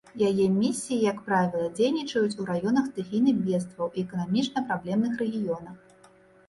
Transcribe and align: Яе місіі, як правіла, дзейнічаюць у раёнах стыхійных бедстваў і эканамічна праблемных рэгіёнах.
Яе 0.27 0.45
місіі, 0.53 0.97
як 1.11 1.19
правіла, 1.27 1.67
дзейнічаюць 1.75 2.39
у 2.41 2.47
раёнах 2.51 2.91
стыхійных 2.91 3.35
бедстваў 3.51 3.93
і 3.95 3.99
эканамічна 4.09 4.67
праблемных 4.73 5.13
рэгіёнах. 5.27 5.75